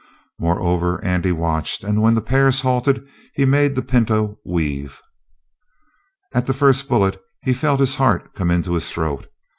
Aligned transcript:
Moreover, 0.39 0.99
Andy 1.03 1.31
watched, 1.31 1.83
and 1.83 2.01
when 2.01 2.15
the 2.15 2.23
pairs 2.23 2.61
halted 2.61 3.05
he 3.35 3.45
made 3.45 3.75
the 3.75 3.83
pinto 3.83 4.39
weave. 4.43 4.99
At 6.33 6.47
the 6.47 6.55
first 6.55 6.89
bullet 6.89 7.21
he 7.43 7.53
felt 7.53 7.79
his 7.79 7.97
heart 7.97 8.33
come 8.33 8.49
into 8.49 8.73
his 8.73 8.89
throat. 8.89 9.27